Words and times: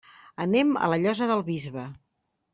Anem 0.45 0.71
a 0.77 0.89
la 0.93 0.99
Llosa 1.03 1.29
del 1.33 1.45
Bisbe. 1.51 1.87